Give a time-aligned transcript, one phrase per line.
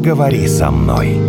[0.00, 1.20] Поговори со мной.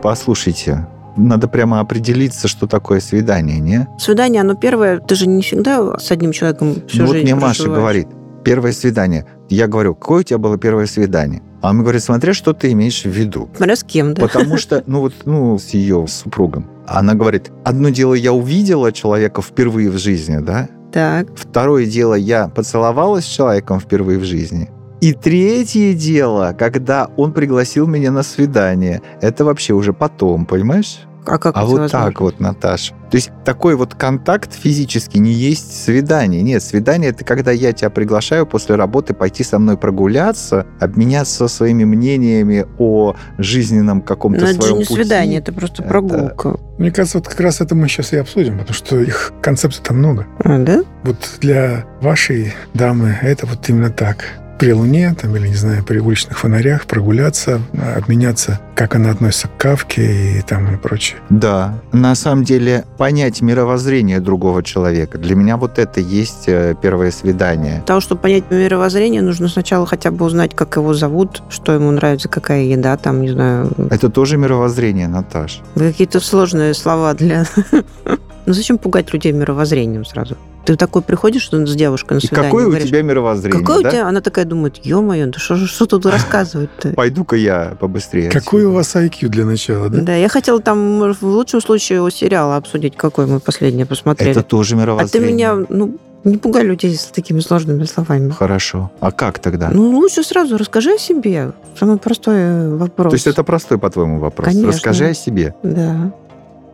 [0.00, 3.88] Послушайте, надо прямо определиться, что такое свидание, не?
[3.98, 7.34] Свидание, оно первое, ты же не всегда с одним человеком всю ну, вот жизнь мне
[7.34, 8.06] Маша говорит,
[8.44, 9.26] первое свидание.
[9.48, 11.42] Я говорю, какое у тебя было первое свидание?
[11.62, 13.48] А он мне говорит, смотря, что ты имеешь в виду.
[13.56, 14.22] Смотря с кем, да?
[14.22, 16.70] Потому что, ну вот, ну, с ее супругом.
[16.86, 20.68] Она говорит, одно дело, я увидела человека впервые в жизни, да?
[20.94, 21.26] Так.
[21.34, 24.70] Второе дело, я поцеловалась с человеком впервые в жизни.
[25.00, 29.02] И третье дело, когда он пригласил меня на свидание.
[29.20, 31.00] Это вообще уже потом, понимаешь?
[31.26, 31.88] А как А это вот возможно?
[32.06, 32.94] так вот, Наташа.
[33.10, 36.42] То есть такой вот контакт физически не есть свидание.
[36.42, 41.84] Нет, свидание это когда я тебя приглашаю после работы пойти со мной прогуляться, обменяться своими
[41.84, 44.94] мнениями о жизненном каком-то Ну, это же своем не пути.
[45.02, 46.56] свидание, это просто Это- прогулка.
[46.78, 50.26] Мне кажется, вот как раз это мы сейчас и обсудим, потому что их концепций-то много.
[50.40, 50.82] А, да?
[51.04, 54.24] Вот для вашей дамы это вот именно так.
[54.64, 57.60] При луне, там, или, не знаю, при уличных фонарях прогуляться,
[57.94, 61.18] обменяться, как она относится к кавке и там и прочее.
[61.28, 65.18] Да, на самом деле понять мировоззрение другого человека.
[65.18, 67.74] Для меня вот это есть э, первое свидание.
[67.74, 71.90] Для того, чтобы понять мировоззрение, нужно сначала хотя бы узнать, как его зовут, что ему
[71.90, 75.60] нравится, какая еда, там, не знаю, Это тоже мировоззрение, Наташ.
[75.74, 77.44] Какие-то сложные слова для...
[78.46, 80.36] Ну зачем пугать людей мировоззрением сразу?
[80.64, 83.88] Ты такой приходишь с девушкой на И свидание, какое у говоришь, тебя мировоззрение, Какое да?
[83.88, 84.08] у тебя?
[84.08, 86.94] Она такая думает, ё-моё, да что, что тут рассказывать-то?
[86.94, 88.30] Пойду-ка я побыстрее.
[88.30, 88.68] Какой отсюда.
[88.68, 90.00] у вас IQ для начала, да?
[90.00, 94.30] Да, я хотела там, в лучшем случае, у сериала обсудить, какой мы последний посмотрели.
[94.32, 95.32] Это тоже а ты мировоззрение.
[95.32, 98.30] меня, ну, не пугай людей с такими сложными словами.
[98.30, 98.90] Хорошо.
[99.00, 99.68] А как тогда?
[99.70, 101.52] Ну, лучше сразу расскажи о себе.
[101.78, 103.10] Самый простой вопрос.
[103.10, 104.48] То есть это простой, по-твоему, вопрос?
[104.48, 104.72] Конечно.
[104.72, 105.54] Расскажи о себе.
[105.62, 106.12] Да.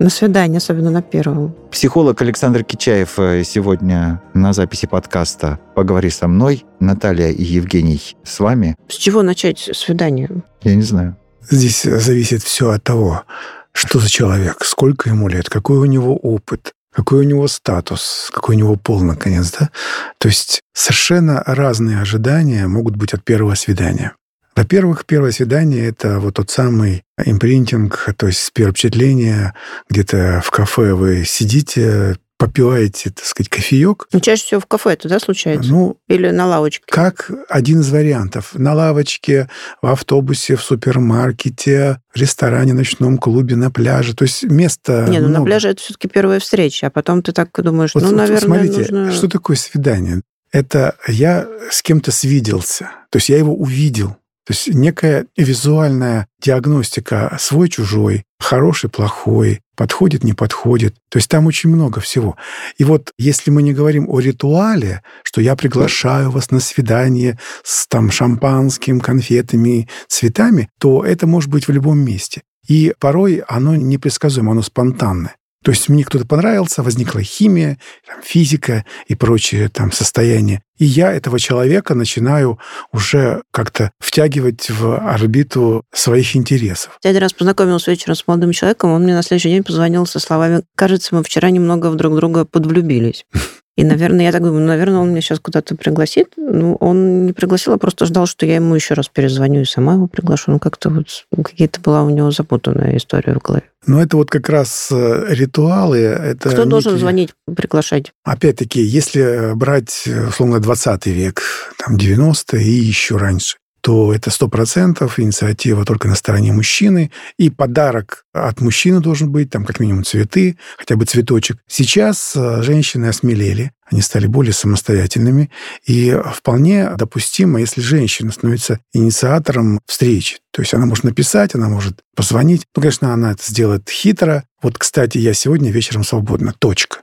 [0.01, 1.55] На свидание, особенно на первом.
[1.71, 6.65] Психолог Александр Кичаев э, сегодня на записи подкаста «Поговори со мной».
[6.81, 8.77] Наталья и Евгений с вами.
[8.89, 10.31] С чего начать свидание?
[10.63, 11.19] Я не знаю.
[11.51, 13.25] Здесь зависит все от того,
[13.73, 18.57] что за человек, сколько ему лет, какой у него опыт, какой у него статус, какой
[18.57, 19.69] у него пол, наконец, да?
[20.17, 24.15] То есть совершенно разные ожидания могут быть от первого свидания.
[24.61, 29.55] Во-первых, первое свидание– это вот тот самый импринтинг, то есть первое впечатление,
[29.89, 34.07] где-то в кафе вы сидите, попиваете, так сказать, кофеек.
[34.13, 35.71] Ну, чаще всего в кафе это, да, случается?
[35.71, 36.85] Ну, Или на лавочке?
[36.87, 38.51] как один из вариантов.
[38.53, 39.49] На лавочке,
[39.81, 44.15] в автобусе, в супермаркете, в ресторане, ночном клубе, на пляже.
[44.15, 45.47] То есть места Не, ну на много.
[45.47, 48.93] пляже это все-таки первая встреча, а потом ты так думаешь, Вот, ну, вот наверное, смотрите,
[48.93, 49.13] нужно...
[49.13, 50.21] что такое свидание?
[50.53, 52.91] Это я с кем-то свиделся.
[53.11, 54.17] То есть я его увидел.
[54.47, 60.95] То есть некая визуальная диагностика свой-чужой, хороший, плохой, подходит, не подходит.
[61.11, 62.37] То есть там очень много всего.
[62.79, 67.87] И вот если мы не говорим о ритуале, что я приглашаю вас на свидание с
[67.87, 72.43] там шампанским, конфетами, цветами, то это может быть в любом месте.
[72.67, 75.37] И порой оно непредсказуемо, оно спонтанное.
[75.63, 80.63] То есть мне кто-то понравился, возникла химия, там, физика и прочие там состояния.
[80.79, 82.59] И я этого человека начинаю
[82.93, 86.99] уже как-то втягивать в орбиту своих интересов.
[87.05, 90.19] Я один раз познакомилась вечером с молодым человеком, он мне на следующий день позвонил со
[90.19, 93.27] словами «Кажется, мы вчера немного в друг друга подвлюбились».
[93.77, 96.33] И, наверное, я так думаю, ну, наверное, он меня сейчас куда-то пригласит.
[96.37, 99.95] Ну, он не пригласил, а просто ждал, что я ему еще раз перезвоню и сама
[99.95, 100.51] его приглашу.
[100.51, 101.07] Ну, как-то вот
[101.43, 103.65] какие-то была у него запутанная история в голове.
[103.87, 105.99] Но это вот как раз э, ритуалы.
[106.01, 108.13] Это Кто должен некие- звонить, приглашать?
[108.25, 111.41] Опять-таки, если брать, условно, 20 век,
[111.79, 118.25] там 90 и еще раньше, то это 100% инициатива только на стороне мужчины, и подарок
[118.33, 121.59] от мужчины должен быть, там как минимум цветы, хотя бы цветочек.
[121.67, 125.51] Сейчас э, женщины осмелели, они стали более самостоятельными,
[125.85, 130.39] и вполне допустимо, если женщина становится инициатором встречи.
[130.53, 132.63] То есть она может написать, она может позвонить.
[132.77, 134.45] Ну, конечно, она это сделает хитро.
[134.63, 136.55] Вот, кстати, я сегодня вечером свободна.
[136.59, 136.99] Точка.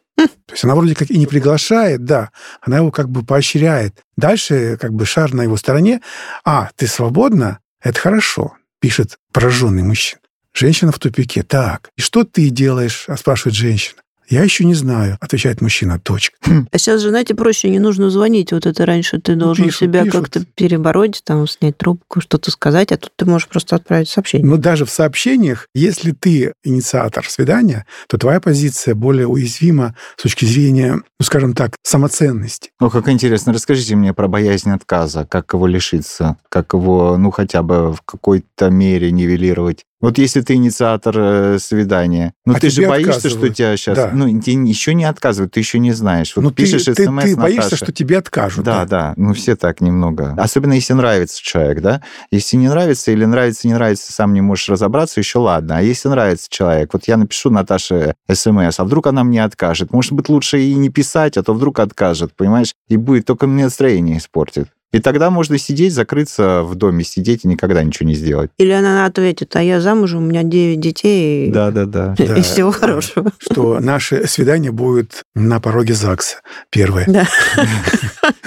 [0.48, 4.04] То есть она вроде как и не приглашает, да, она его как бы поощряет.
[4.16, 6.02] Дальше как бы шар на его стороне.
[6.46, 7.60] А, ты свободна?
[7.82, 10.22] Это хорошо, пишет пораженный мужчина.
[10.54, 11.44] Женщина в тупике.
[11.44, 13.06] Так, и что ты делаешь?
[13.08, 14.02] А спрашивает женщина.
[14.30, 16.00] Я еще не знаю, отвечает мужчина.
[16.00, 16.38] Точка.
[16.72, 18.52] А сейчас же, знаете, проще, не нужно звонить.
[18.52, 20.22] Вот это раньше ты должен пишут, себя пишут.
[20.22, 24.48] как-то перебороть, там, снять трубку, что-то сказать, а тут ты можешь просто отправить сообщение.
[24.48, 30.46] Но даже в сообщениях, если ты инициатор свидания, то твоя позиция более уязвима с точки
[30.46, 32.72] зрения, ну, скажем так, самоценности.
[32.80, 33.54] Ну, как интересно.
[33.54, 35.26] Расскажите мне про боязнь отказа.
[35.26, 36.38] Как его лишиться?
[36.50, 42.34] Как его, ну, хотя бы в какой-то мере нивелировать Вот если ты инициатор э, свидания,
[42.46, 43.98] ну А ты же боишься, что тебя сейчас...
[43.98, 44.12] Да.
[44.14, 46.34] Ну, еще не отказывают, ты еще не знаешь.
[46.36, 47.76] Вот Ну, ты, пишешь ты, смс ты боишься, Наташе.
[47.78, 48.64] что тебе откажут.
[48.64, 50.36] Да, да, ну все так немного.
[50.38, 52.04] Особенно если нравится человек, да.
[52.30, 55.78] Если не нравится или нравится, не нравится, сам не можешь разобраться, еще ладно.
[55.78, 59.92] А если нравится человек, вот я напишу Наташе смс, а вдруг она мне откажет?
[59.92, 62.74] Может быть, лучше и не писать, а то вдруг откажет, понимаешь?
[62.88, 64.68] И будет только мне настроение испортит.
[64.94, 68.52] И тогда можно сидеть, закрыться в доме, сидеть и никогда ничего не сделать.
[68.58, 71.52] Или она ответит, а я замужем, у меня 9 детей.
[71.52, 72.16] Да-да-да.
[72.20, 72.42] И Да.
[72.42, 73.32] всего хорошего.
[73.38, 76.38] Что наше свидание будет на пороге ЗАГСа.
[76.70, 77.06] Первое.
[77.08, 77.28] Да.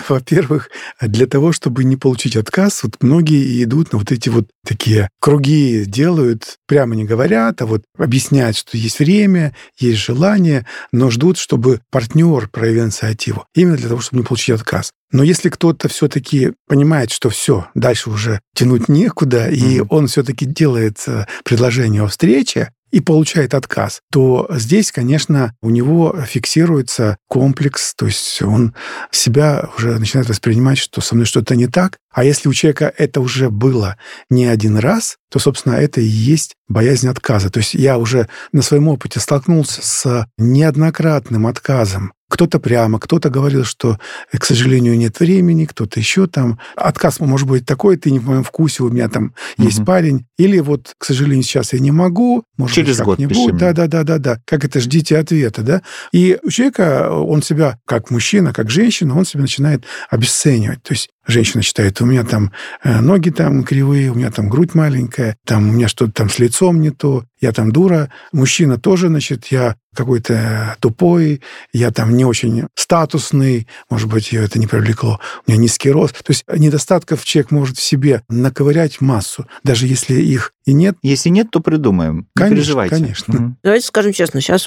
[0.09, 0.71] Во-первых,
[1.01, 5.85] для того, чтобы не получить отказ, вот многие идут на вот эти вот такие круги
[5.87, 11.81] делают, прямо не говорят, а вот объясняют, что есть время, есть желание, но ждут, чтобы
[11.91, 13.47] партнер проявил инициативу.
[13.55, 14.91] Именно для того, чтобы не получить отказ.
[15.13, 19.87] Но если кто-то все-таки понимает, что все, дальше уже тянуть некуда, и Мгм.
[19.91, 26.17] он все-таки делает э, предложение о встрече, и получает отказ, то здесь, конечно, у него
[26.27, 28.75] фиксируется комплекс, то есть он
[29.11, 31.99] себя уже начинает воспринимать, что со мной что-то не так.
[32.13, 33.97] А если у человека это уже было
[34.29, 37.51] не один раз, то, собственно, это и есть боязнь отказа.
[37.51, 42.13] То есть я уже на своем опыте столкнулся с неоднократным отказом.
[42.29, 43.99] Кто-то прямо, кто-то говорил, что,
[44.33, 46.61] э, к сожалению, нет времени, кто-то еще там.
[46.77, 49.87] Отказ может быть такой, ты не в моем вкусе, у меня там есть Мгм.
[49.87, 50.27] парень.
[50.39, 53.37] Или вот, к сожалению, сейчас я не могу, может Через быть, год как-нибудь.
[53.53, 53.59] мне.
[53.59, 54.39] Да, да, да, да, да.
[54.47, 55.83] Как это ждите ответа, да?
[56.13, 60.85] И у человека, он себя, как мужчина, как женщина, он себя начинает обесценивать.
[60.85, 62.53] То есть женщина считает, у меня там
[62.83, 66.39] э, ноги там кривые, у меня там грудь маленькая, там у меня что-то там с
[66.39, 68.11] лицом не то, я там дура.
[68.33, 71.41] Мужчина тоже, значит, я какой-то тупой,
[71.73, 76.23] я там не очень статусный, может быть, ее это не привлекло, у меня низкий рост.
[76.23, 80.97] То есть недостатков человек может в себе наковырять массу, даже если их и нет.
[81.03, 82.29] Если нет, то придумаем.
[82.35, 82.95] Конечно, не переживайте.
[82.95, 83.35] конечно.
[83.35, 83.57] Мгм.
[83.65, 84.67] Давайте скажем честно, сейчас,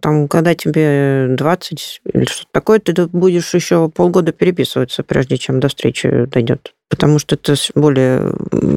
[0.00, 5.68] там, когда тебе 20 или что-то такое, ты будешь еще полгода переписываться, прежде чем до
[5.68, 6.74] встречи дойдет.
[6.92, 8.34] Потому что это более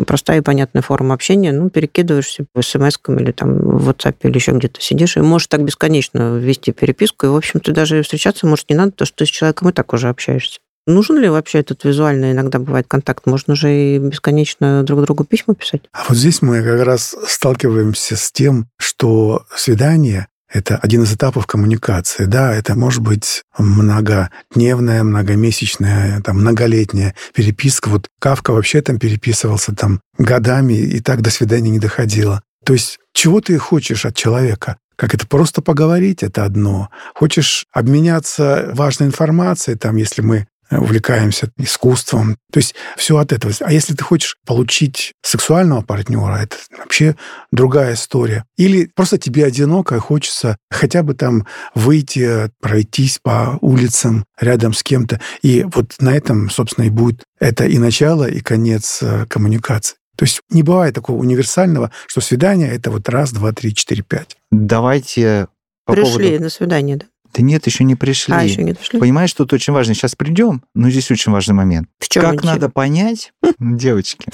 [0.08, 1.52] простая и понятная форма общения.
[1.52, 5.66] Ну, перекидываешься в смс или там в WhatsApp или еще где-то сидишь, и можешь так
[5.66, 7.26] бесконечно вести переписку.
[7.26, 9.74] И, в общем, ты даже встречаться, может, не надо, потому что ты с человеком и
[9.74, 10.60] так уже общаешься.
[10.88, 13.26] Нужен ли вообще этот визуальный иногда бывает контакт?
[13.26, 15.82] Можно же и бесконечно друг другу письма писать.
[15.92, 21.48] А вот здесь мы как раз сталкиваемся с тем, что свидание— это один из этапов
[21.48, 22.24] коммуникации.
[22.26, 27.90] Да, это может быть многодневная, многомесячная, там, многолетняя переписка.
[27.90, 32.42] Вот Кавка вообще там переписывался там годами, и так до свидания не доходило.
[32.64, 34.78] То есть чего ты хочешь от человека?
[34.96, 36.90] Как это просто поговорить, это одно.
[37.14, 40.48] Хочешь обменяться важной информацией, там, если мы
[40.80, 42.38] увлекаемся искусством.
[42.52, 43.54] То есть все от этого.
[43.62, 47.16] А если ты хочешь получить сексуального партнера, это вообще
[47.52, 48.46] другая история.
[48.58, 54.84] Или просто тебе одиноко, и хочется хотя бы там выйти, пройтись по улицам рядом с
[54.84, 55.20] кем-то.
[55.42, 59.98] И вот на этом, собственно, и будет это и начало, и конец э, коммуникации.
[60.16, 64.38] То есть не бывает такого универсального, что свидание— это вот раз, два, три, четыре, пять.
[64.52, 65.48] Давайте
[65.86, 66.44] по Пришли поводу...
[66.44, 67.06] на свидание, да?
[67.36, 68.34] Да нет, еще не пришли.
[68.34, 69.00] А, еще не дошли?
[69.00, 69.94] Понимаешь, что тут очень важно?
[69.94, 71.90] Сейчас придем, но здесь очень важный момент.
[72.00, 74.28] В чем как надо понять, девочки,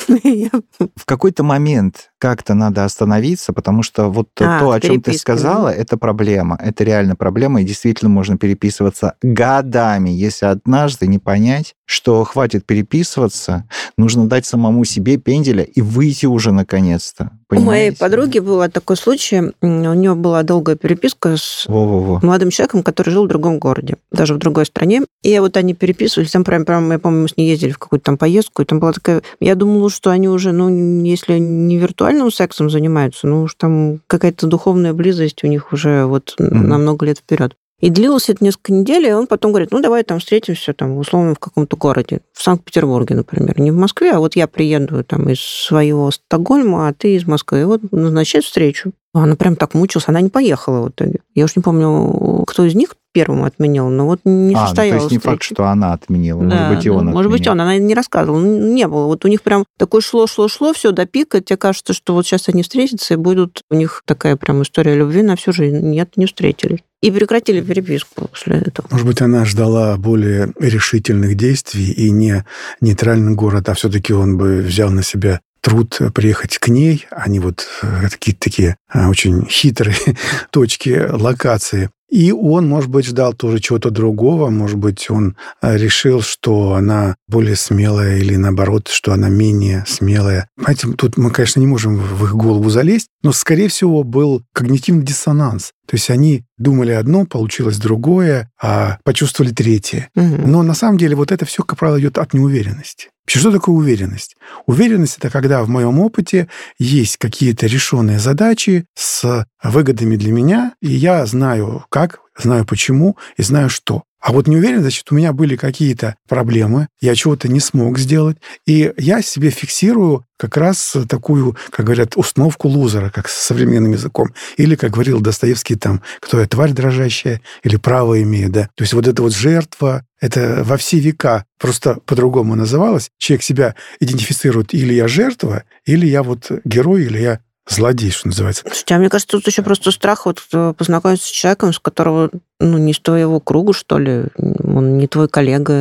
[0.96, 5.70] в какой-то момент как-то надо остановиться, потому что вот А, то, о чем ты сказала,
[5.70, 6.56] это проблема.
[6.62, 10.12] Это реально проблема, и действительно можно переписываться годами.
[10.12, 13.66] Если однажды не понять, что хватит переписываться,
[13.98, 17.32] нужно дать самому себе пенделя и выйти уже наконец-то.
[17.50, 17.98] У моей Понимаете?
[17.98, 19.52] подруги был такой случай.
[19.62, 22.20] У нее была долгая переписка с Во-во-во.
[22.26, 25.02] молодым человеком, который жил в другом городе, даже в другой стране.
[25.24, 28.06] И вот они переписывались, там прям, прям, я помню, мы с ней ездили в какую-то
[28.06, 29.22] там поездку, и там была такая...
[29.40, 30.70] Я думала, что они уже, ну,
[31.04, 31.78] если не
[32.12, 36.68] виртуальным сексом занимаются, ну, уж там какая-то духовная близость у них уже вот Мгм.
[36.68, 37.56] на много лет вперед.
[37.80, 41.34] И длилось это несколько недель, и он потом говорит, ну, давай там встретимся, там, условно,
[41.34, 45.40] в каком-то городе, в Санкт-Петербурге, например, не в Москве, а вот я приеду там из
[45.40, 48.92] своего Стокгольма, а ты из Москвы, и вот назначать встречу.
[49.16, 51.22] А Она прям так мучилась, она не поехала в итоге.
[51.34, 54.66] Я уж не помню, кто из них первым отменил, но вот не а, ну, то
[54.68, 55.56] состоялась есть не факт, встреча.
[55.56, 56.44] что она отменила.
[56.44, 57.62] Да, может быть, и ну, он Может быть, он.
[57.62, 58.40] Она не рассказывала.
[58.40, 59.06] Ну, Не было.
[59.06, 61.42] Вот у них прям такое шло-шло-шло, все до пика.
[61.42, 65.22] Тебе кажется, что вот сейчас они встретятся, и будут у них такая прям история любви
[65.22, 65.80] на всю жизнь.
[65.80, 66.80] Нет, не встретились.
[67.02, 68.88] И прекратили переписку после этого.
[68.92, 72.46] Может быть, она ждала более решительных действий и не
[72.80, 77.68] нейтральный город, а все-таки он бы взял на себя труд приехать к ней, не вот
[77.84, 79.96] э, какие-то такие а, очень хитрые
[80.52, 81.90] точки локации.
[82.12, 87.16] И он, может быть, ждал тоже чего-то другого, может быть, он э, решил, что она
[87.30, 90.50] более смелая или наоборот, что она менее смелая.
[90.58, 95.06] Понимаете, тут мы, конечно, не можем в их голову залезть, но, скорее всего, был когнитивный
[95.06, 95.72] диссонанс.
[95.88, 100.10] То есть они думали одно, получилось другое, а почувствовали третье.
[100.14, 100.52] Мгм.
[100.52, 103.10] Но на самом деле вот это все, как правило, идет от неуверенности.
[103.28, 104.36] Что такое уверенность?
[104.66, 106.50] Уверенность– это когда в моем опыте
[106.80, 113.44] есть какие-то решенные задачи с выгодами для меня, и я знаю как, знаю почему и
[113.44, 114.04] знаю что.
[114.22, 118.94] А вот неуверенность, значит, у меня были какие-то проблемы, я чего-то не смог сделать, и
[118.98, 124.34] я себе фиксирую как раз такую, как говорят, установку лузера, как с современным языком.
[124.58, 128.70] Или, как говорил Достоевский, там, кто я, тварь дрожащая, или право имею, да.
[128.76, 133.10] То есть вот эта вот жертва, это во все века просто по-другому называлось.
[133.18, 138.64] Человек себя идентифицирует или я жертва, или я вот герой, или я злодей, что называется.
[138.66, 142.30] Слушайте, а мне кажется, тут еще просто страх вот э, познакомиться с человеком, с которого,
[142.60, 145.74] ну, не из твоего круга, что ли, он не твой коллега,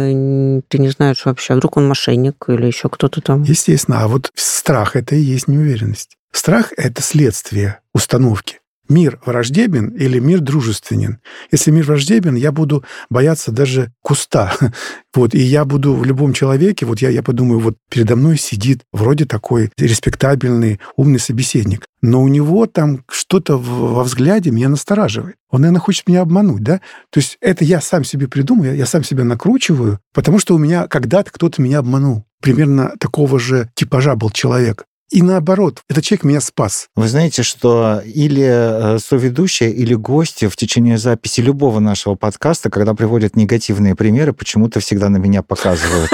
[0.68, 3.42] ты не знаешь вообще, а вдруг он мошенник или еще кто-то там.
[3.42, 4.02] Естественно.
[4.02, 6.16] А вот страх– это и есть неуверенность.
[6.32, 8.59] Страх– это следствие установки.
[8.90, 11.20] Мир враждебен или мир дружественен.
[11.52, 14.52] Если мир враждебен, я буду бояться даже куста.
[15.12, 18.82] Вот, и я буду в любом человеке, вот я, я подумаю, вот передо мной сидит
[18.92, 25.34] вроде такой респектабельный, умный собеседник, но у него там что-то во взгляде меня настораживает.
[25.50, 26.80] Он, наверное, хочет меня обмануть, да?
[27.10, 30.86] То есть это я сам себе придумаю, я сам себя накручиваю, потому что у меня
[30.86, 32.24] когда-то кто-то меня обманул.
[32.40, 34.84] Примерно такого же типажа был человек.
[35.10, 36.86] И наоборот, этот человек меня спас.
[36.94, 42.94] Вы знаете, что или э, соведущая, или гости в течение записи любого нашего подкаста, когда
[42.94, 46.10] приводят негативные примеры, почему-то всегда на меня показывают.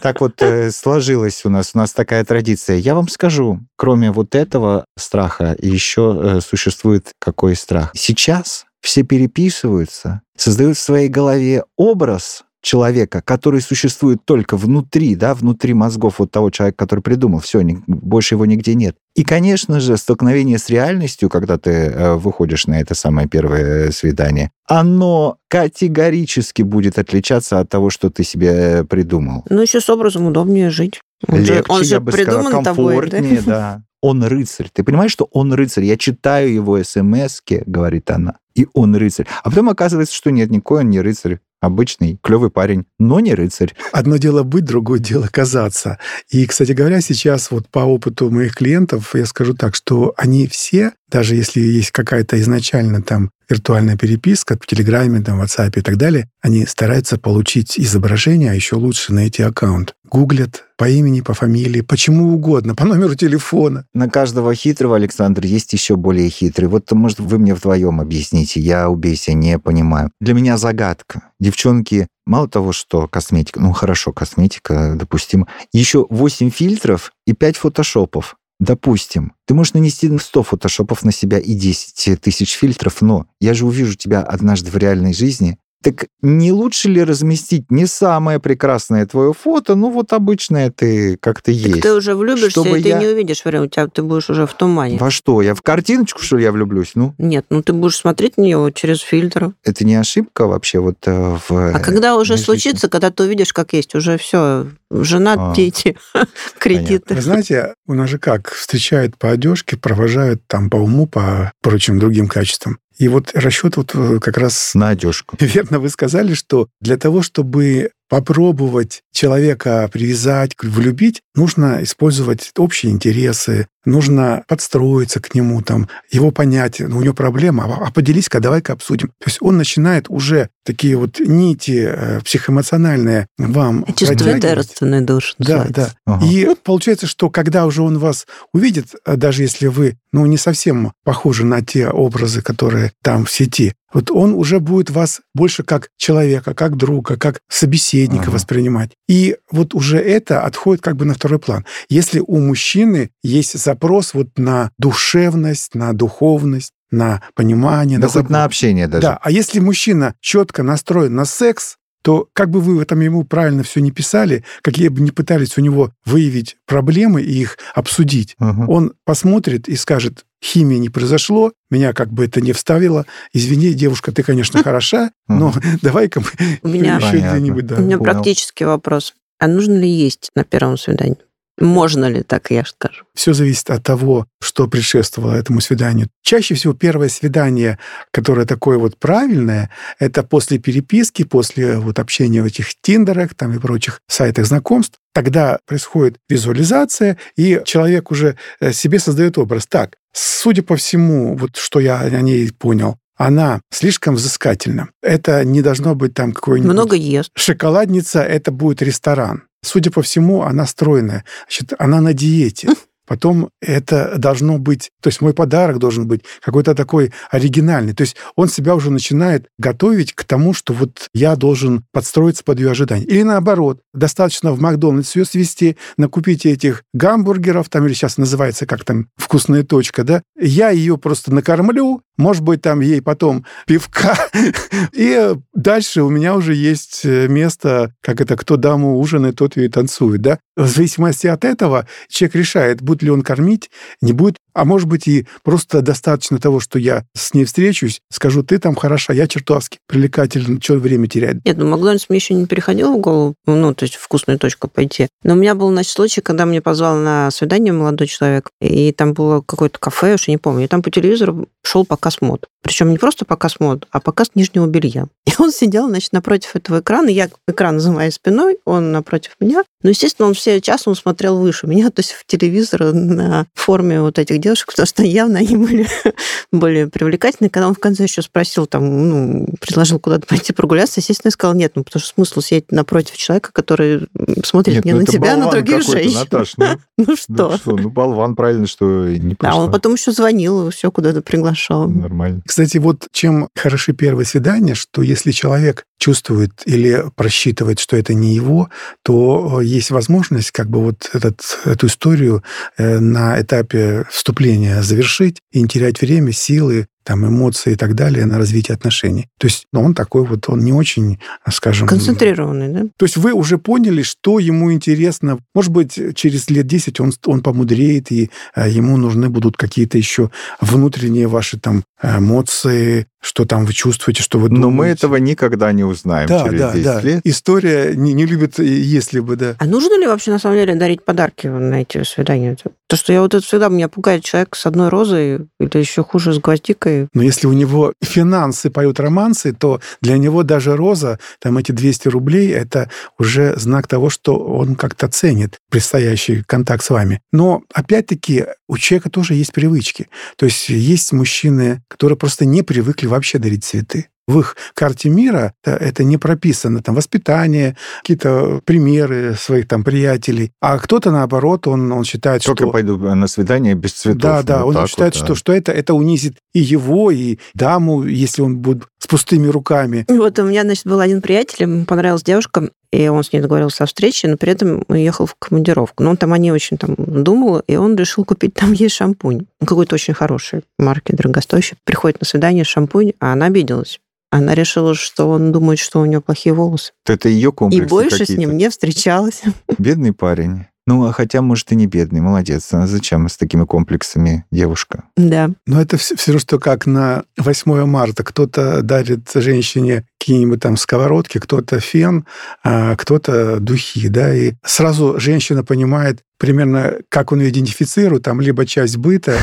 [0.00, 2.76] Так вот э, сложилось у нас, у нас такая традиция.
[2.76, 7.90] Я вам скажу, кроме вот этого страха, еще э, существует какой страх.
[7.94, 15.74] Сейчас все переписываются, создают в своей голове образ человека, который существует только внутри, да, внутри
[15.74, 18.96] мозгов вот того человека, который придумал, все, больше его нигде нет.
[19.14, 23.92] И, конечно же, столкновение с реальностью, когда ты э, выходишь на это самое первое э,
[23.92, 29.44] свидание, оно категорически будет отличаться от того, что ты себе э, придумал.
[29.50, 31.00] Ну, еще с образом удобнее жить.
[31.26, 33.00] Он же, Легче, он же я бы сказал, придуман тобой, да?
[33.00, 33.82] комфортнее, да.
[34.02, 34.70] Он рыцарь.
[34.72, 35.84] Ты понимаешь, что он рыцарь?
[35.84, 39.26] Я читаю его смс говорит она, и он рыцарь.
[39.42, 41.40] А потом оказывается, что нет, никакой он не рыцарь.
[41.60, 43.74] Обычный, клевый парень, но не рыцарь.
[43.92, 45.98] Одно дело быть, другое дело казаться.
[46.30, 50.92] И, кстати говоря, сейчас вот по опыту моих клиентов я скажу так, что они все,
[51.10, 55.96] даже если есть какая-то изначально там виртуальная переписка в Телеграме, там, в WhatsApp и так
[55.96, 59.94] далее, они стараются получить изображение, а еще лучше найти аккаунт.
[60.04, 63.84] Гуглят по имени, по фамилии, почему угодно, по номеру телефона.
[63.92, 66.68] На каждого хитрого, Александр, есть еще более хитрый.
[66.68, 70.10] Вот, может, вы мне вдвоем объясните, я, убейся, не понимаю.
[70.20, 71.22] Для меня загадка.
[71.40, 78.36] Девчонки, мало того, что косметика, ну хорошо, косметика, допустим, еще 8 фильтров и 5 фотошопов.
[78.60, 83.64] Допустим, ты можешь нанести 100 фотошопов на себя и 10 тысяч фильтров, но я же
[83.64, 85.58] увижу тебя однажды в реальной жизни.
[85.82, 91.50] Так не лучше ли разместить не самое прекрасное твое фото, ну вот обычное ты как-то
[91.50, 91.72] есть?
[91.72, 94.28] Так ты уже влюбишься, Чтобы и ты я- не увидишь время, у тебя ты будешь
[94.28, 94.98] уже в тумане.
[94.98, 95.40] Во что?
[95.40, 96.92] Я в картиночку, что ли, я влюблюсь?
[96.96, 99.52] Ну, Нет, ну ты будешь смотреть на нее через фильтр.
[99.64, 101.74] это не ошибка вообще вот э, в...
[101.74, 102.44] А когда уже жизни.
[102.44, 105.54] случится, когда ты увидишь, как есть, уже все, жена, А.
[105.54, 105.96] дети,
[106.58, 107.14] кредиты.
[107.14, 111.98] Вы знаете, у нас же как, встречают по одежке, провожают там по уму, по прочим
[111.98, 112.78] другим качествам.
[113.00, 115.34] И вот расчет вот э, как раз На одежку.
[115.40, 123.68] Верно вы сказали, что для того, чтобы попробовать человека привязать, влюбить, нужно использовать общие интересы,
[123.84, 128.72] нужно подстроиться к нему, там, его понять, ну, у него проблема, а а поделись-ка, давай-ка
[128.72, 129.08] обсудим.
[129.18, 135.34] То есть он начинает уже такие вот нити э, психоэмоциональные вам Чувствует родственную душу.
[135.38, 135.94] Да, называется.
[136.06, 136.14] да.
[136.14, 136.26] Ага.
[136.26, 140.92] И получается, что когда уже он вас увидит, а даже если вы, ну, не совсем
[141.04, 145.88] похожи на те образы, которые там в сети, вот он уже будет вас больше как
[145.96, 148.32] человека, как друга, как собеседника Ага.
[148.32, 148.92] воспринимать.
[149.08, 151.64] И вот уже это отходит как бы на второй план.
[151.88, 158.30] Если у мужчины есть запрос вот на душевность, на духовность, на понимание, Да на хоть
[158.30, 159.02] на общение даже.
[159.02, 163.24] Да, а если мужчина четко настроен на секс, то как бы вы в этом ему
[163.24, 168.36] правильно все не писали, какие бы ни пытались у него выявить проблемы и их обсудить,
[168.38, 168.66] Ага.
[168.68, 174.12] он посмотрит и скажет, химии не произошло, меня как бы это не вставило, извини, девушка,
[174.12, 175.52] ты, конечно, хороша, но
[175.82, 176.20] давай-ка
[176.62, 177.72] мы еще где-нибудь.
[177.72, 179.14] У меня практический вопрос.
[179.38, 181.16] А нужно ли есть на первом свидании?
[181.60, 183.04] Можно ли так, я скажу?
[183.14, 186.08] Все зависит от того, что предшествовало этому свиданию.
[186.22, 187.78] Чаще всего первое свидание,
[188.10, 193.58] которое такое вот правильное, это после переписки, после вот общения в этих тиндерах там и
[193.58, 194.98] прочих сайтах знакомств.
[195.12, 199.66] Тогда происходит визуализация, и человек уже э, себе создает образ.
[199.66, 204.88] Так, судя по всему, вот что я о ней понял, она слишком взыскательна.
[205.02, 206.72] Это не должно быть там какой-нибудь...
[206.72, 207.30] Много ест.
[207.34, 209.42] Шоколадница, это будет ресторан.
[209.62, 211.24] Судя по всему, она стройная.
[211.46, 212.68] Значит, она на диете.
[213.10, 217.92] Потом это должно быть, то есть мой подарок должен быть какой-то такой оригинальный.
[217.92, 222.60] То есть он себя уже начинает готовить к тому, что вот я должен подстроиться под
[222.60, 223.04] ее ожидания.
[223.04, 228.84] Или наоборот, достаточно в Макдональдс ее свести, накупить этих гамбургеров, там или сейчас называется как
[228.84, 234.14] там вкусная точка, да, я ее просто накормлю, может быть, там ей потом пивка,
[234.92, 239.66] и дальше у меня уже есть э, место, как это, кто даму ужинает, тот и
[239.68, 240.38] танцует, да.
[240.56, 245.08] В зависимости от этого человек решает, будет ли он кормить, не будет, а может быть
[245.08, 249.78] и просто достаточно того, что я с ней встречусь, скажу, ты там хороша, я чертовски
[249.86, 251.44] привлекательна, что время терять.
[251.44, 255.08] Нет, ну Макдональдс мне еще не переходило в голову, ну, то есть вкусную точку пойти.
[255.22, 259.12] Но у меня был, значит, случай, когда мне позвал на свидание молодой человек, и там
[259.12, 262.46] было какое-то кафе, уж не помню, и там по телевизору шел показ мод.
[262.62, 265.06] Причем не просто показ мод, а показ нижнего белья.
[265.26, 269.64] И он сидел, значит, напротив этого экрана, я экран за моей спиной, он напротив меня.
[269.82, 274.00] Ну, естественно, он все час он смотрел выше меня, то есть в телевизор на форме
[274.00, 275.86] вот этих девушек, потому что явно они были
[276.52, 277.48] более привлекательны.
[277.48, 281.54] Когда он в конце еще спросил, там, ну, предложил куда-то пойти прогуляться, естественно, я сказала
[281.54, 284.08] нет, ну, потому что смысл сидеть напротив человека, который
[284.44, 286.18] смотрит нет, не ну, на тебя, а на других женщин.
[286.18, 286.66] Наташ, ну,
[286.96, 287.50] ну что?
[287.50, 287.76] Ну, что?
[287.76, 289.58] Ну, болван, правильно, что не пошла.
[289.58, 291.88] Да, он потом еще звонил, все куда-то приглашал.
[291.88, 292.42] Нормально.
[292.46, 298.34] Кстати, вот чем хороши первые свидания, что если человек чувствует или просчитывает, что это не
[298.34, 298.70] его,
[299.04, 302.42] то есть возможность как бы вот этот, эту историю
[302.76, 308.26] э, на этапе вступления завершить и не терять время, силы, там, эмоции и так далее
[308.26, 309.28] на развитие отношений.
[309.38, 311.18] То есть ну, он такой вот, он не очень,
[311.50, 311.88] скажем...
[311.88, 312.82] Концентрированный, да?
[312.96, 315.38] То есть вы уже поняли, что ему интересно.
[315.54, 320.30] Может быть, через лет 10 он, он помудреет, и а, ему нужны будут какие-то еще
[320.60, 324.62] внутренние ваши там эмоции, что там вы чувствуете, что вы думаете.
[324.62, 327.00] Но мы этого никогда не узнаем да, через да, 10 да.
[327.00, 327.20] лет.
[327.24, 329.56] История не, не любит, если бы, да.
[329.58, 332.56] А нужно ли вообще, на самом деле, дарить подарки на эти свидания?
[332.90, 336.32] То, что я вот это всегда меня пугает человек с одной розой, или еще хуже,
[336.32, 337.06] с гвоздикой.
[337.14, 342.08] Но если у него финансы поют романсы, то для него даже роза, там эти 200
[342.08, 347.22] рублей, это уже знак того, что он как-то ценит предстоящий контакт с вами.
[347.30, 350.08] Но, опять-таки, у человека тоже есть привычки.
[350.34, 355.54] То есть есть мужчины, которые просто не привыкли вообще дарить цветы в их карте мира
[355.64, 356.82] это не прописано.
[356.82, 360.52] Там воспитание, какие-то примеры своих там приятелей.
[360.60, 362.72] А кто-то, наоборот, он, он считает, Только что...
[362.72, 364.20] пойду на свидание без цветов.
[364.20, 365.34] Да, да, вот он считает, вот, что, да.
[365.34, 370.04] что это, это унизит и его, и даму, если он будет с пустыми руками.
[370.08, 373.84] Вот у меня, значит, был один приятель, ему понравилась девушка, и он с ней договорился
[373.84, 376.02] о встрече, но при этом уехал в командировку.
[376.02, 379.46] Но он там о ней очень там думал, и он решил купить там ей шампунь.
[379.60, 381.76] Какой-то очень хороший марки, дорогостоящий.
[381.84, 384.00] Приходит на свидание шампунь, а она обиделась.
[384.30, 386.92] Она решила, что он думает, что у нее плохие волосы.
[387.04, 389.42] Это ее комплексы И больше с ним не встречалась.
[389.78, 390.66] Бедный парень.
[390.90, 392.66] Ну, а хотя, может, и не бедный, молодец.
[392.72, 395.04] А зачем с такими комплексами девушка?
[395.16, 395.50] Да.
[395.64, 398.24] Но это все, все что как на 8 марта.
[398.24, 402.26] Кто-то дарит женщине какие-нибудь там сковородки, кто-то фен,
[402.64, 408.66] а кто-то духи, да, и сразу женщина понимает примерно, как он ее идентифицирует, там, либо
[408.66, 409.38] часть быта.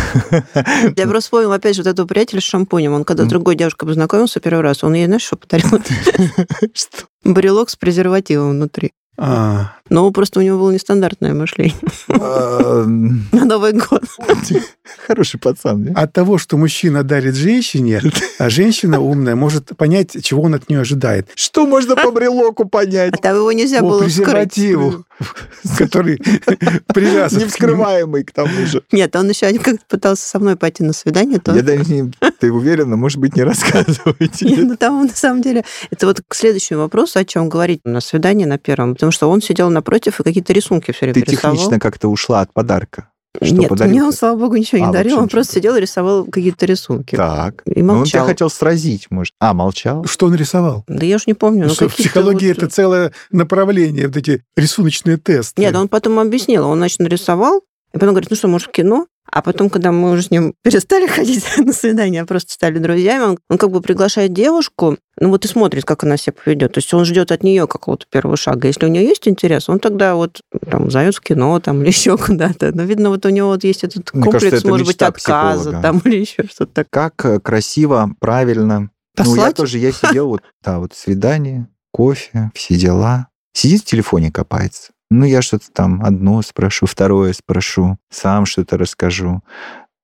[0.97, 2.91] Я просто вспомнил, опять же, вот этого приятеля с шампунем.
[2.91, 5.69] Он когда с другой девушкой познакомился первый раз, он ей, знаешь, что подарил?
[6.73, 7.05] Что?
[7.23, 8.91] Брелок с презервативом внутри.
[9.19, 9.73] А.
[9.89, 11.75] Но просто у него было нестандартное мышление.
[12.09, 14.03] А, На Новый год.
[15.07, 15.85] Хороший пацан.
[15.85, 16.01] Да?
[16.01, 18.01] От того, что мужчина дарит женщине,
[18.37, 21.29] а женщина умная может понять, чего он от нее ожидает.
[21.35, 23.13] Что можно по брелоку понять?
[23.13, 25.05] А там его нельзя было презервативу,
[25.77, 26.19] который
[26.93, 27.39] привязан.
[27.41, 28.83] Невскрываемый к тому же.
[28.91, 31.41] Нет, он еще как-то пытался со мной пойти на свидание.
[31.47, 32.11] Я даже не...
[32.39, 32.95] Ты уверена?
[32.95, 34.45] Может быть, не рассказывайте.
[34.45, 35.63] Нет, ну там на самом деле...
[35.91, 38.93] Это вот к следующему вопросу, о чем говорить на свидании на первом.
[38.93, 42.53] Потому что он сидел напротив и какие-то рисунки все время Ты технично как-то ушла от
[42.53, 43.09] подарка.
[43.41, 43.91] Что Нет, подарил?
[43.91, 47.15] мне он, слава богу, ничего не а, дарил, он просто сидел и рисовал какие-то рисунки.
[47.15, 47.61] Так.
[47.65, 47.95] И молчал.
[47.95, 49.33] Ну, он тебя хотел сразить, может.
[49.39, 50.05] А, молчал?
[50.05, 50.83] Что он рисовал?
[50.87, 51.67] Да я уж не помню.
[51.67, 52.57] Ну, что в психологии вот...
[52.57, 55.61] это целое направление, вот эти рисуночные тесты.
[55.61, 56.67] Нет, он потом объяснил.
[56.67, 57.61] Он, значит, нарисовал,
[57.93, 59.05] и потом говорит, ну что, может, в кино?
[59.37, 63.23] А потом, когда мы уже с ним перестали ходить на свидание, а просто стали друзьями,
[63.23, 66.73] он, он как бы приглашает девушку, ну вот и смотрит, как она себя поведет.
[66.73, 68.67] То есть он ждет от нее какого-то первого шага.
[68.67, 72.17] Если у нее есть интерес, он тогда вот там зовет в кино там, или еще
[72.17, 72.71] куда-то.
[72.75, 75.59] Но видно, вот у него вот есть этот Мне комплекс, кажется, это может быть, отказа
[75.59, 75.81] психолога.
[75.83, 76.89] там или еще что-то такое.
[76.89, 78.79] Как э, красиво, правильно.
[78.79, 79.55] Ну, я Послать?
[79.55, 83.27] тоже, я сидел, вот, да, вот свидание, кофе, все дела.
[83.53, 84.93] Сидит в телефоне, копается.
[85.09, 89.41] Ну, я что-то там одно спрошу, второе спрошу, сам что-то расскажу.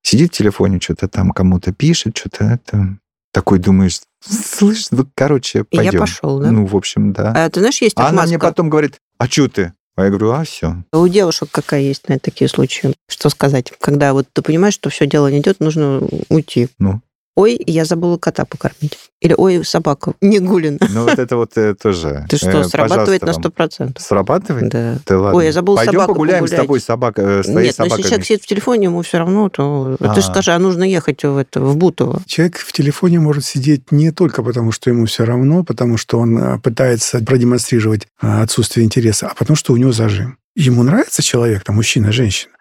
[0.02, 2.98] Сидит в телефоне, что-то там кому-то пишет, что-то это...
[3.32, 6.00] Такой думаешь, слышь, ну, короче, И я пойдем.
[6.02, 6.52] пошел, да?
[6.52, 7.34] Ну, в общем, да.
[7.36, 8.28] А ты знаешь, есть А она отмазка.
[8.28, 9.74] мне потом говорит, а что ты?
[9.96, 10.84] А я говорю, а все.
[10.94, 12.94] У девушек какая есть на такие случаи?
[13.10, 13.74] Что сказать?
[13.80, 16.70] Когда вот ты понимаешь, что все дело не идет, нужно уйти.
[16.78, 17.02] Ну.
[17.36, 18.98] Ой, я забыла кота покормить.
[19.20, 20.78] Или ой, собака не гулина.
[20.90, 22.26] Ну, вот это вот э, тоже.
[22.30, 23.42] Ты что, э, срабатывает на вам.
[23.42, 24.00] 100%.
[24.00, 24.70] Срабатывает?
[24.70, 24.98] Да.
[25.04, 25.38] Ты ладно.
[25.38, 26.62] Ой, я забыла Пойдем собаку погуляем с погулять.
[26.62, 28.04] тобой, собака, э, с твоей Нет, но если собакой.
[28.04, 30.32] человек сидит в телефоне, ему все равно, то ты же А.
[30.32, 32.22] скажи, а нужно ехать в, это, в Бутово.
[32.28, 36.38] Человек в телефоне может сидеть не только потому, что ему все равно, потому что он
[36.38, 40.38] а, пытается продемонстрировать а, отсутствие интереса, а потому что у него зажим.
[40.56, 42.54] Ему нравится человек, там, мужчина, женщина,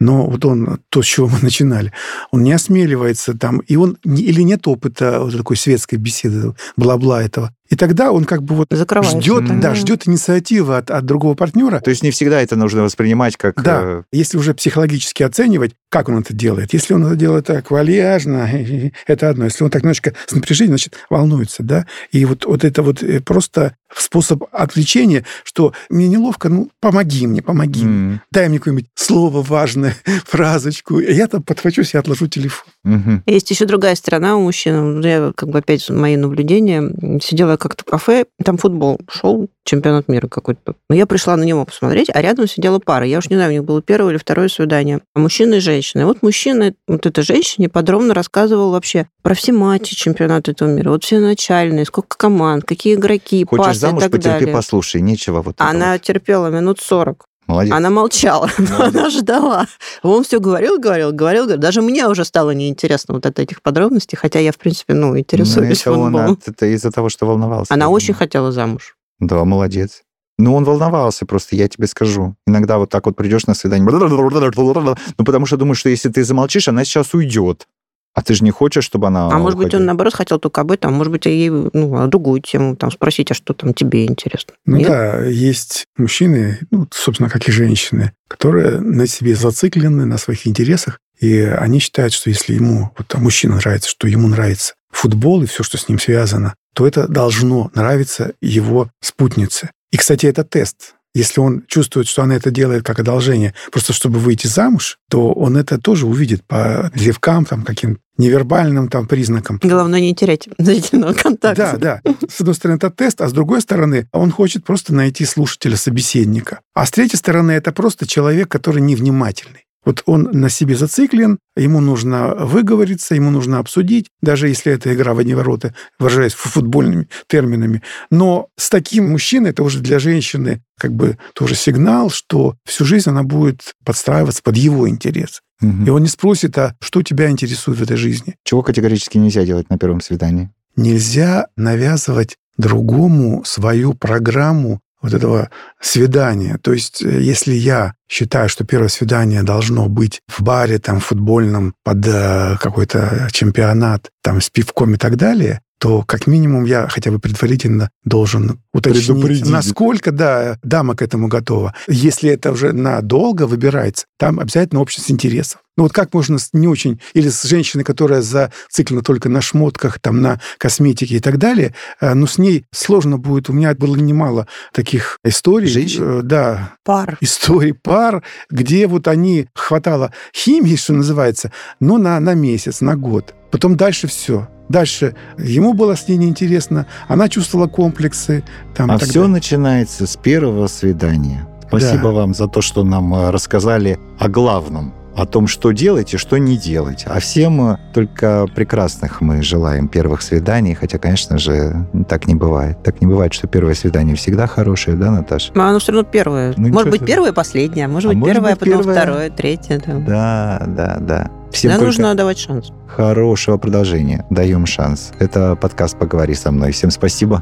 [0.00, 1.92] но вот он, то, с чего мы начинали,
[2.30, 7.54] он не осмеливается там, и он, или нет опыта вот такой светской беседы, бла-бла этого.
[7.74, 11.90] И тогда он как бы вот ждет, да, ждет инициативы от, от другого партнера, То
[11.90, 13.60] есть не всегда это нужно воспринимать как...
[13.60, 16.72] да, э, если уже психологически оценивать, как он это делает.
[16.72, 18.48] Если он это делает так вальяжно,
[19.08, 19.46] это одно.
[19.46, 21.86] Если он так немножечко с напряжением, значит, волнуется, да.
[22.12, 27.42] И вот, вот это вот э, просто способ отвлечения, что мне неловко, ну, помоги мне,
[27.42, 27.84] помоги.
[27.84, 28.12] мне.
[28.14, 30.98] м, Дай мне какое-нибудь слово важное, фразочку.
[30.98, 32.66] И я там подхвачусь и отложу телефон.
[32.84, 33.22] мгм.
[33.26, 35.00] Есть еще другая сторона у мужчин.
[35.00, 36.82] Я, как бы, опять мои наблюдения.
[37.22, 40.74] Сидела как-то кафе, там футбол шел, чемпионат мира какой-то.
[40.88, 43.06] Но я пришла на него посмотреть, а рядом сидела пара.
[43.06, 45.00] Я уж не знаю, у них было первое или второе свидание.
[45.14, 46.02] А мужчина и женщина.
[46.02, 50.90] И вот мужчина, вот эта женщине подробно рассказывал вообще про все матчи чемпионата этого мира.
[50.90, 54.54] Вот все начальные, сколько команд, какие игроки, Хочешь пасы и замуж, так потерпи, далее.
[54.54, 55.00] послушай.
[55.00, 56.02] Нечего вот Она вот.
[56.02, 57.24] терпела минут 40.
[57.46, 57.72] Молодец.
[57.74, 59.66] Она молчала, но она ждала.
[60.02, 61.60] Он все говорил, говорил, говорил, говорил.
[61.60, 65.18] Даже мне уже стало неинтересно вот от этих подробностей, хотя я, в принципе, ну, Ну,
[65.18, 67.72] интересуюсь это он от- это из-за того, что волновался.
[67.72, 68.18] Она очень думаю.
[68.18, 68.96] хотела замуж.
[69.20, 70.02] Да, молодец.
[70.36, 72.34] Ну, он волновался просто, я тебе скажу.
[72.46, 73.84] Иногда вот так вот придешь на свидание,
[75.18, 77.68] ну, потому что думаешь, что если ты замолчишь, она сейчас уйдет.
[78.14, 79.86] А ты же не хочешь, чтобы она А может быть, он, уходила.
[79.86, 83.30] наоборот, хотел только об этом, а может быть, ей ну, а другую тему там спросить,
[83.32, 84.54] а что там тебе интересно.
[84.66, 84.88] Ну Нет?
[84.88, 91.00] да, есть мужчины, ну, собственно, как и женщины, которые на себе зациклены, на своих интересах,
[91.18, 95.46] и они считают, что если ему, вот там мужчина нравится, что ему нравится футбол и
[95.46, 99.70] все, что с ним связано, то это должно нравиться его спутнице.
[99.90, 100.94] И, кстати, это тест.
[101.14, 105.56] Если он чувствует, что она это делает как одолжение, просто чтобы выйти замуж, то он
[105.56, 109.60] это тоже увидит по зевкам, там, каким невербальным там признакам.
[109.62, 111.76] Главное не терять зрительного контакта.
[111.78, 112.14] Да, да.
[112.28, 116.60] С одной стороны, это тест, а с другой стороны, он хочет просто найти слушателя, собеседника.
[116.74, 119.64] А с третьей стороны, это просто человек, который невнимательный.
[119.84, 125.14] Вот он на себе зациклен, ему нужно выговориться, ему нужно обсудить, даже если это игра
[125.14, 127.82] в одни ворота, выражаясь фу- футбольными терминами.
[128.10, 133.08] Но с таким мужчиной это уже для женщины как бы тоже сигнал, что всю жизнь
[133.10, 135.40] она будет подстраиваться под его интерес.
[135.60, 135.86] Мгм.
[135.86, 138.36] И он не спросит, а что тебя интересует в этой жизни?
[138.44, 140.50] Чего категорически нельзя делать на первом свидании?
[140.76, 146.58] Нельзя навязывать другому свою программу вот этого свидания.
[146.62, 151.74] То есть, э, если я считаю, что первое свидание должно быть в баре, там, футбольном,
[151.84, 157.10] под э, какой-то чемпионат, там, с пивком и так далее, то как минимум я хотя
[157.10, 161.74] бы предварительно должен уточнить, насколько, да, дама к этому готова.
[161.88, 165.60] Если это уже надолго выбирается, там обязательно общность интересов.
[165.76, 167.00] Ну вот как можно с не очень...
[167.12, 172.14] Или с женщиной, которая зациклена только на шмотках, там, на косметике и так далее, э,
[172.14, 173.50] ну, с ней сложно будет.
[173.50, 175.68] У меня было немало таких историй.
[175.68, 176.20] Женщин?
[176.20, 177.18] э, Да, Пар.
[177.20, 183.34] историй пар, где вот они хватало химии, что называется, но на, на месяц, на год.
[183.54, 184.48] Потом дальше все.
[184.68, 188.42] Дальше ему было с ней неинтересно, она чувствовала комплексы.
[188.76, 189.28] Там, А все далее.
[189.28, 191.46] начинается с первого свидания.
[191.68, 192.10] Спасибо Да.
[192.10, 196.38] вам за то, что нам э, рассказали о главном, о том, что делать и что
[196.38, 197.04] не делать.
[197.06, 202.82] А всем э, только прекрасных мы желаем первых свиданий, хотя, конечно же, так не бывает.
[202.82, 205.52] Так не бывает, что первое свидание всегда хорошее, да, Наташа?
[205.54, 206.54] А оно все равно первое.
[206.56, 207.06] Ну, может быть, себе.
[207.12, 207.86] первое, последнее.
[207.86, 208.94] а Может А быть, может первое, а быть, потом первое.
[208.96, 209.82] второе, третье.
[209.86, 209.98] Да.
[210.00, 211.30] Да, да, да.
[211.54, 212.72] Всем Да, нужно давать шанс.
[212.88, 214.26] хорошего продолжения.
[214.28, 215.12] Даем шанс.
[215.20, 216.72] Это подкаст «Поговори со мной».
[216.72, 217.40] Всем спасибо.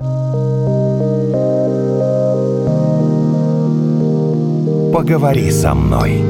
[4.93, 6.23] Поговори со мной.